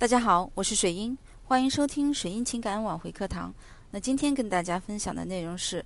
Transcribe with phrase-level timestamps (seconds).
[0.00, 1.14] 大家好，我是水英，
[1.44, 3.52] 欢迎收听水英情感挽回课堂。
[3.90, 5.84] 那今天跟大家分享的内容是：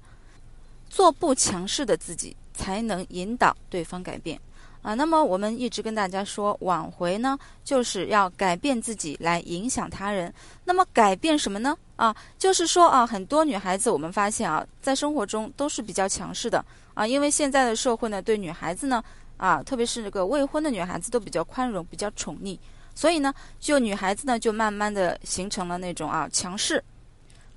[0.88, 4.40] 做不强势的自己，才能引导对方改变
[4.82, 4.94] 啊。
[4.94, 10.32] 那么我们一直跟大家说，挽回呢，就是要改变自己来影响他人。
[10.64, 11.76] 那么改变什么呢？
[11.96, 19.02] 啊，就是说啊，很多女孩子我们发现啊，在生活中都是比较强势的啊，因为现在的社会呢，对女孩子呢
[19.38, 22.56] 啊，特别是这个未婚的女孩子都比较宽容，比较宠溺。
[22.94, 26.82] 所以呢，就女孩子呢，就慢慢的形成了那种啊强势，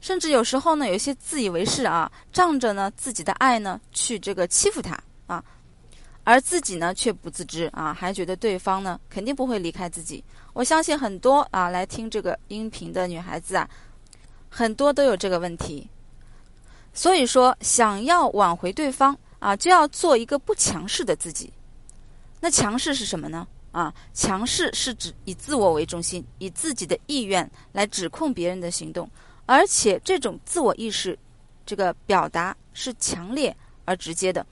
[0.01, 4.97] 甚至有时候呢，有些自以为是啊，仗着呢自己的爱呢，去这个欺负他
[5.27, 5.43] 啊，
[6.23, 10.23] 而自己呢却不自知啊，还觉得对方呢肯定不会离开自己。
[10.53, 13.69] 我相信很多啊来听这个音频的女孩子啊，
[14.49, 15.87] 很多都有这个问题。
[16.93, 21.53] 所以说，想要挽回对方啊，就要做一个不强势的自己。
[22.39, 23.47] 那强势是什么呢？
[23.77, 29.07] 啊，强势是指以自我为中心，以自己的意愿来指控别人的行动，
[29.45, 31.15] 而且这种自我意识，
[31.63, 34.43] 这个表达是强烈而直接的。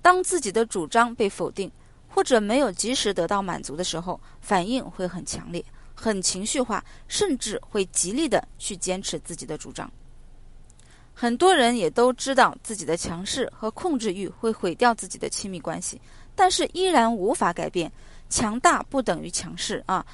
[0.00, 1.70] 当自己的主张被否定，
[2.08, 9.92] 或者没有及时得到满足的时候，反应会很强烈，很情绪化，甚至会极力的去坚持自己的主张。
[11.12, 16.00] 很多人也都知道自己的强势和控制欲会毁掉自己的亲密关系，
[16.34, 17.92] 但是依然无法改变。
[18.32, 20.04] 强大不等于强势啊！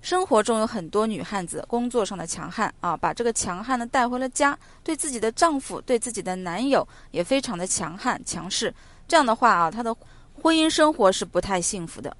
[0.00, 8.72] 生活中有很多女汉子，工作上的强悍啊，把这个强悍呢带回了家，对自己的丈夫、对自己的男友也非常的强悍强势。
[9.08, 9.92] 这样的话啊，她的
[10.40, 12.16] 婚姻生活是不太幸福的。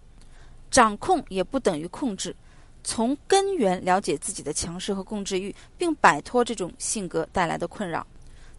[0.69, 2.35] 掌控也不等于控制，
[2.83, 8.05] 从根源了解自己的强势和控制欲，并摆脱这种性格带来的困扰。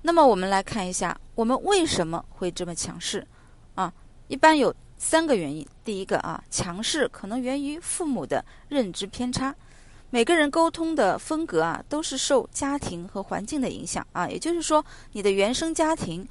[0.01, 3.27] 那么我们来看一下，我们为什么会这么强势
[3.75, 3.91] 啊？
[4.29, 4.73] 一般有。
[4.97, 9.55] 三个原因，第一个啊，强势可能源于父母的认知偏差。
[10.09, 14.27] 每个人沟通的风格啊，都是受家庭和环境的影响啊。
[14.27, 16.27] 也就是说，你的原生家庭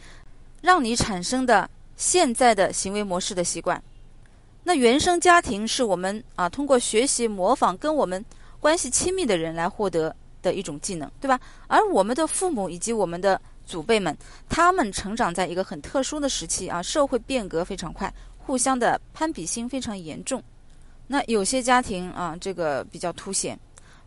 [0.63, 3.83] 让你产生的现在的行为模式的习惯。
[4.65, 8.25] 那原生家庭是我们啊通过学习模仿跟我们
[8.59, 11.39] 关系亲密的人来获得的一种技能，对吧？
[11.69, 14.17] 而我们的父母以及我们的祖辈们，
[14.49, 18.13] 他们成长在一个很特殊的时期啊，社会变革非常快。
[18.47, 20.41] 互相的攀比心非常严重，
[21.09, 23.59] 那有些家庭啊，这个比较凸显。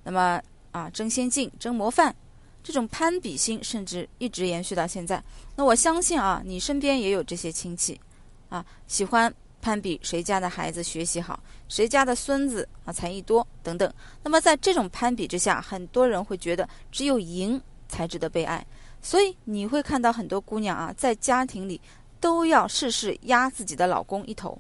[0.02, 0.42] 那么
[0.72, 2.16] 啊，争先进、争模范，
[2.64, 5.22] 这种攀比心甚至一直延续到现在。
[5.58, 8.00] 那我相信啊，你身边也有这些亲戚
[8.48, 13.94] 啊，喜欢攀比谁家的孩子学习好，谁家的孙子啊才艺多等等。
[14.24, 18.66] 那么在这种攀比之下，很多人会觉得只有赢才值得被爱，
[19.02, 21.82] 所以你会看到很多姑娘啊，在家庭里。
[22.20, 24.60] 都要事事压自己的老公一头，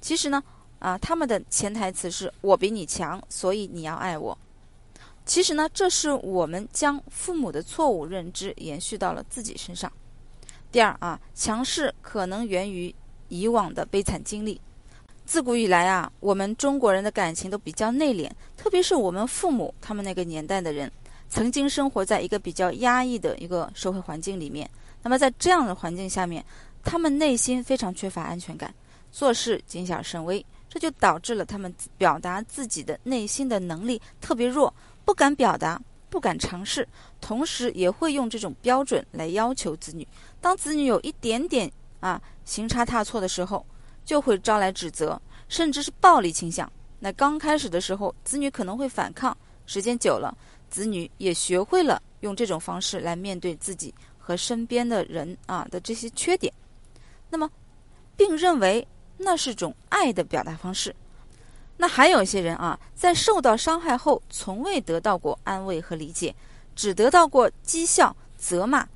[0.00, 0.42] 其实呢，
[0.78, 4.36] 啊，他们的潜台词是我比你强，所以你要爱我。
[5.24, 9.90] 其实呢，这是我们将父母的错误认知延续到了自己身上。
[10.72, 12.94] 第二啊，强势可能源于
[13.28, 14.60] 以往的悲惨经历。
[15.24, 20.90] 自古以来啊，我们中国人的感情都比较内敛，特别是我们父母他们那个年代的人，
[21.28, 24.68] 曾经生活在一个比较压抑的一个社会环境里面。
[25.02, 26.44] 那么在这样的环境下面，
[26.82, 28.74] 他们内心非常缺乏安全感，
[29.12, 34.72] 做事谨小慎微，这就导致了他们表达自己的内心的能力特别弱，
[35.04, 36.86] 不敢表达，不敢尝试，
[37.20, 40.06] 同时也会用这种标准来要求子女。
[40.40, 41.70] 当子女有一点点
[42.00, 43.64] 啊行差踏错的时候，
[44.04, 46.70] 就会招来指责，甚至是暴力倾向。
[46.98, 49.36] 那刚开始的时候，子女可能会反抗，
[49.66, 50.36] 时间久了，
[50.68, 56.52] 子女也学会了用这种方式来面对自己和身边的人啊的这些缺点。
[57.30, 57.50] 那么，
[58.16, 58.86] 并认为
[59.18, 60.94] 那是种爱的表达方式。
[61.76, 66.34] 那还有一些人啊，在受到伤害后，从未得到过安慰和理解，
[66.76, 68.86] 只得到过讥笑、责骂、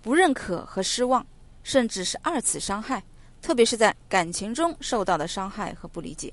[0.00, 1.26] 不认可和失望，
[1.62, 3.02] 甚至是二次伤害。
[3.42, 6.32] 特别是在感情中受到的伤害和不理解，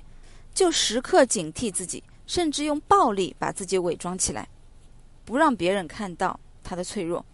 [0.54, 4.48] 就时刻警惕自己，甚至用暴力把自己伪装起来，
[5.26, 7.26] 不让别人看到他的脆弱，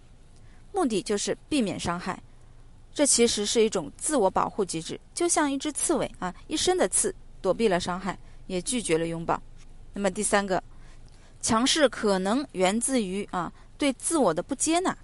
[0.74, 2.20] 目的就是避免伤害。
[2.98, 7.14] 这其实是一种自我保护机制，就像一只刺猬啊，一身的刺，
[7.44, 8.18] 躲避了伤害，
[8.48, 9.40] 也拒绝了拥抱。
[9.94, 10.64] 那么第三个，
[11.40, 14.98] 强势可能源自于啊对自我的不接纳。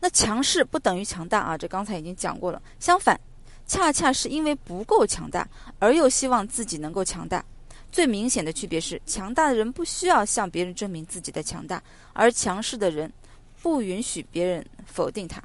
[0.00, 2.62] 那强势不等于强大啊，这刚才已经讲过了。
[2.78, 3.20] 相反，
[3.66, 5.46] 恰恰是因为不够强大，
[5.78, 7.44] 而又希望自己能够强大。
[7.92, 11.82] 最明显的区别是，强大的人不需要向别人证明自己的强大，
[12.14, 13.12] 而强势的人
[13.60, 15.42] 不允许别人否定他。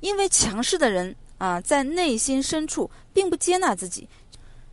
[0.00, 4.08] 因为强势的人啊，在内心深处并不接纳自己，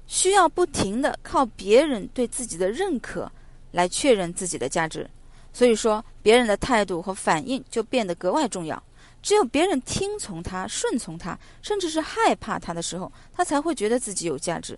[0.08, 3.32] 需要不停的靠别人对自己的认可
[3.72, 5.10] 来确认自己的价值。
[5.54, 8.82] 所以说，别人的态度和反应就变得格外重要。
[9.22, 14.78] 只有别人听从他、顺从他，甚至是害怕他的时候，他才会觉得自己有价值。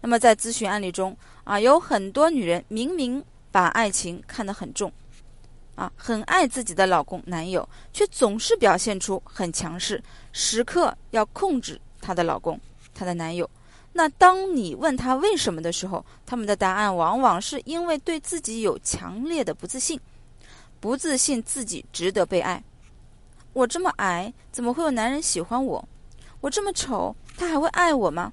[0.00, 4.92] 那么在咨询案例中啊，有很多女人明明把爱情看得很重，
[5.76, 10.02] 啊，很爱自己的老公、男友，却总是表现出很强势，
[10.32, 12.60] 时刻要控制她的老公、
[12.92, 13.48] 她的男友。
[13.92, 19.98] 那当你问他为什么的时候，他们的答案往往是因为对自己有强烈的不自信。
[20.78, 22.62] 不自信自己值得被爱，
[23.54, 25.88] 我这么矮，怎么会有男人喜欢我？
[26.42, 28.30] 我这么丑，他还会爱我吗？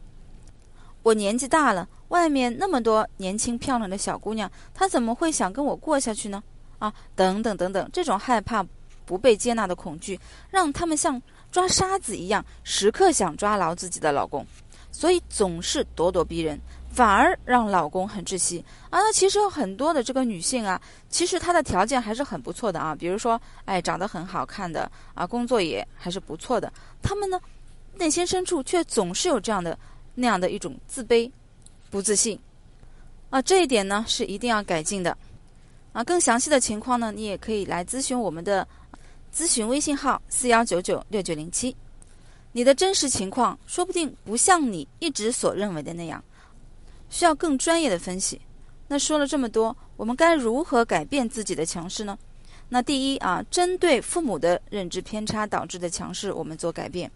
[1.01, 6.43] 我年纪大了，外面那么多年轻漂亮的小姑娘，他怎么会想跟我过下去呢？
[6.83, 8.65] 啊，等等等等，这种害怕
[9.05, 10.19] 不被接纳的恐惧，
[10.49, 14.45] 让他们像抓沙子一样，时刻想抓牢自己的老公，
[14.91, 16.59] 所以总是咄咄逼人。
[16.91, 18.99] 反而让老公很窒息啊！
[18.99, 26.71] 那其实有很多的这个女性啊，其实她的条件还是很不错的啊，比如说，哎，长得很好看的啊，工作也还是不错的。
[27.01, 27.41] 她们呢，
[27.95, 29.75] 内心深处却总是有这样的
[30.13, 31.31] 那样的一种自卑、
[31.89, 32.39] 不自信
[33.31, 33.41] 啊。
[33.41, 35.17] 这一点呢是一定要改进的
[35.93, 36.03] 啊。
[36.03, 38.67] 更详细的情况呢，你也可以来咨询我们的
[39.33, 41.73] 咨询微信号四幺九九六九零七。
[42.51, 46.21] 你的真实情况说不定不像你一直所认为的那样。
[47.09, 48.41] 需要更专业的分析。
[48.87, 52.17] 那说了这么多，我们该如何改变自己的强势呢？
[52.69, 57.11] 那第一啊，针对父母的认知偏差导致的强势，我们做改变。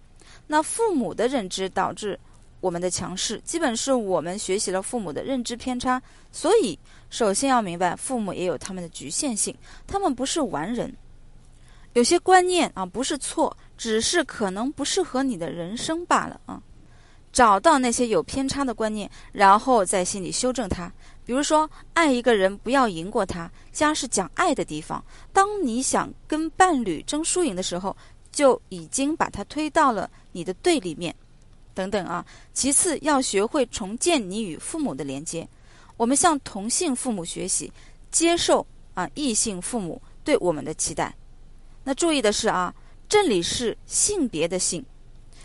[0.45, 2.19] 那父母的认知导致
[2.59, 6.01] 我们的强势，基本是我们学习了父母的认知偏差。
[6.31, 6.77] 所以，
[7.09, 9.55] 首先要明白，父母也有他们的局限性，
[9.85, 10.93] 他们不是完人。
[11.93, 16.61] 有些观念啊，不是错，只是可能不适合你的人生罢了啊。
[17.33, 20.91] 找到那些有偏差的观念，然后在心里修正它。
[21.25, 25.03] 比如说，爱一个人不要赢过他，家是讲爱的地方。
[25.33, 27.95] 当你想跟伴侣争输赢的时候，
[28.31, 31.13] 就已经把他推到了你的对立面。
[31.77, 32.25] 等等啊。
[32.53, 35.47] 其次，要学会重建你与父母的连接。
[35.95, 37.71] 我们向同性父母学习，
[38.09, 38.65] 接受
[38.95, 41.13] 啊异性父母对我们的期待。
[41.83, 42.73] 那注意的是啊，
[43.07, 44.83] 这里是性别的性。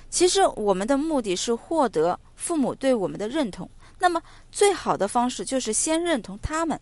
[0.08, 3.68] 其实我们的目的是获得父母对我们的认同，
[3.98, 4.20] 那么
[4.50, 6.80] 最好的方式就是先认同他们，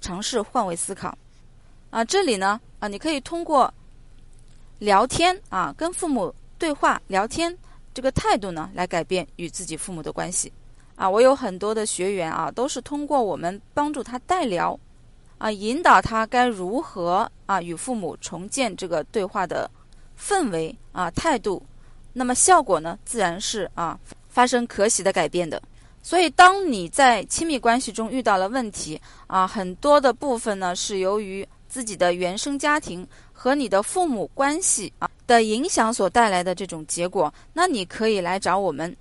[0.00, 1.16] 尝试换位思考。
[1.90, 3.72] 啊，这里呢，啊，你可以通过
[4.78, 7.56] 聊天啊，跟父母对话聊天
[7.92, 10.52] 这个态度呢，来改变与自己父母的关系。
[10.94, 14.78] 啊，我有很多的学员啊，都是通过我们帮助他代聊，
[15.38, 19.70] 啊，引导他该如何啊与父母重建这个对话的
[20.18, 21.62] 氛围啊态度。
[22.12, 23.98] 那么效果呢，自然是啊
[24.28, 25.62] 发生可喜的改变的。
[26.02, 38.96] 所以，当你在亲密关系中遇到了问题啊，很多的部分呢是由于自己的原生家庭和你的父母关系啊的影响所带来的这种结果，那你可以来找我们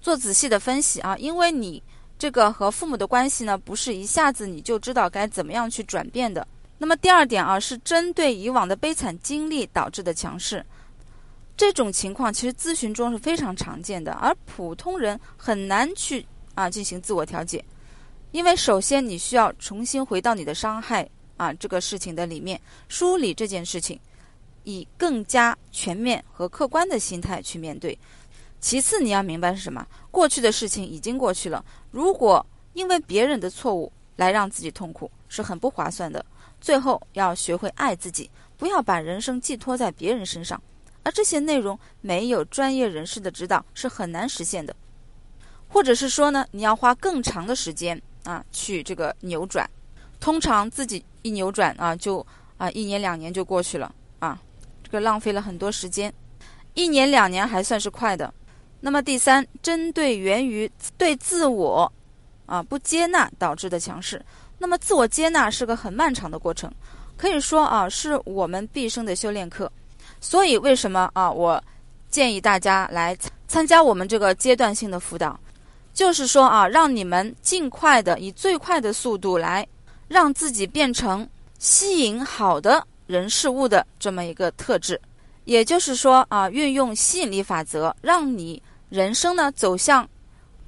[0.00, 1.82] 做仔细的分析啊，因为你
[2.18, 6.46] 这个和父母的关系呢，不是一下子你就知道该怎么样去转变的。
[6.78, 10.64] 那么第二点啊，是针对以往的悲惨经历导致的强势。
[11.54, 17.62] 这种情况其实咨询中是非常常见的，而普通人很难去啊进行自我调节，
[18.32, 21.06] 因为首先你需要重新回到你的伤害
[21.36, 22.58] 啊这个事情的里面，
[22.88, 24.00] 梳理这件事情，
[24.64, 27.96] 以更加全面和客观的心态去面对。
[28.60, 29.86] 其次你要明白是什么？
[30.10, 36.24] 过去的事情已经过去了，如果因为别人的错误来让自己痛苦，是很不划算的。
[36.60, 40.60] 最后要学会爱自己，不要把人生寄托在别人身上。
[41.02, 44.74] 而这些内容没有专业人士的指导是很难实现的，
[45.68, 49.68] 或者是说呢，你要花更长的时间啊去这个扭转，
[50.18, 54.40] 通常自己一扭转啊就啊一年两年就过去了啊，
[54.94, 56.14] 就浪费了很多时间，
[56.74, 58.32] 一年两年还算是快的。
[58.78, 61.92] 那么第三，针对源于对自我
[62.46, 64.24] 啊不接纳导致的强势，
[64.56, 66.72] 那么自我接纳是个很漫长的过程，
[67.16, 69.68] 可以说啊是我们毕生的修炼课。
[70.20, 71.28] 所以，为什么啊？
[71.28, 71.60] 我
[72.08, 75.36] 建议大家来参加我们这个阶段性的辅导，
[75.92, 79.66] 就是说啊，让你们尽快的以最快的速度来
[80.06, 85.00] 让自己变成吸引好的人事物的这么一个特质。
[85.44, 90.08] 也就是说啊，运用吸引力法则，让你人生呢走向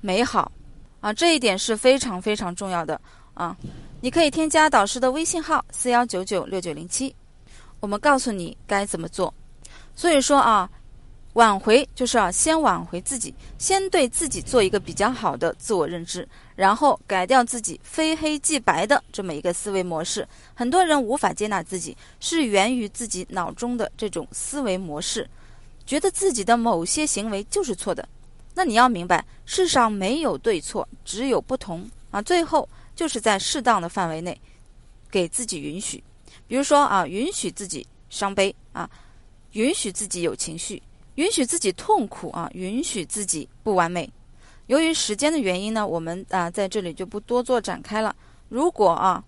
[0.03, 0.53] 美好
[1.01, 3.01] 啊，这一点是非常非常重要的
[3.33, 3.57] 啊。
[4.03, 7.15] 你可以添加导师的微信号四幺九九六九零七，
[7.81, 9.33] 我们告诉你该怎么做。
[9.95, 10.69] 所以说啊，
[11.37, 20.27] 挽回就是要先挽回自己，先对自己做一个比较好的自我认知，然后改掉自己非黑即白的这么一个思维模式。
[20.55, 25.29] 很多人无法接纳自己，是源于自己脑中的这种思维模式，
[25.85, 28.09] 觉得自己的某些行为就是错的。
[28.55, 32.23] 那你要明白，世上没有对错，只有不同啊。
[32.23, 34.41] 最后就是在适当的范围内，
[35.11, 36.03] 给自己允许，
[36.49, 38.89] 比如说啊，允许自己伤悲啊，
[39.53, 40.83] 允许自己有情绪。
[41.17, 44.11] 允许自己痛苦啊，允许自己不完美。
[44.67, 48.15] 由于时间的原因呢，我们啊在这里就不多做展开了。
[48.49, 49.23] 如果啊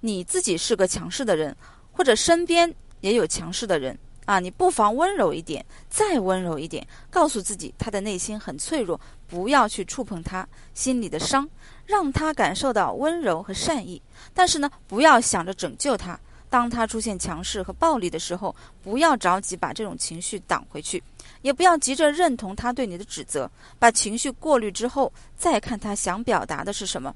[0.00, 1.54] 你自己是个强势的人，
[1.92, 11.48] 或者身边也有强势的人啊，你不妨温柔一点，再温柔一点，告诉自己他的内心很脆弱，不要去触碰他心里的伤，
[11.86, 14.00] 让他感受到温柔和善意。
[14.34, 16.18] 但是呢，不要想着拯救他。
[16.50, 21.02] 当他出现强势和暴力的时候，不要着急把这种情绪挡回去。
[21.40, 27.14] 也不要急着认同他对你的指责，把情绪过滤之后，再看他想表达的是什么。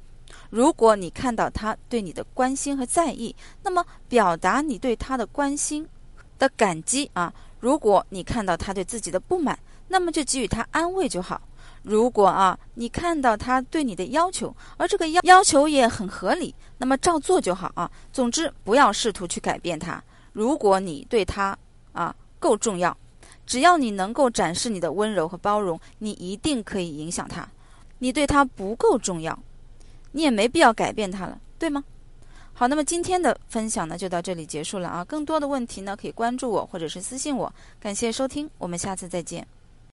[0.51, 5.87] 如果你看到他对你的关心和在意，那么表达你对他的关心
[6.39, 7.33] 的感激啊。
[7.61, 9.59] 如果你看到他对自己的不满，
[9.89, 11.41] 那么就给予他安慰就好。
[11.83, 17.91] 如果啊，你看到他对你的要求，而这个要要求也很合理，那么照做就好啊。
[18.13, 20.03] 总之，不要试图去改变他。
[20.33, 21.57] 如果你对他
[21.93, 22.97] 啊够重要。
[23.47, 27.49] 只要你能够展示你的温柔和包容，你一定可以影响他。
[27.99, 29.39] 你对他不够重要，
[30.13, 31.83] 你也没必要改变他了，对吗？
[32.53, 35.05] 好，那么今天的分享呢就到这里结束了啊。
[35.05, 37.53] 更多的问题呢可以关注我或者是私信我。
[37.79, 39.47] 感谢收听，我们下次再见。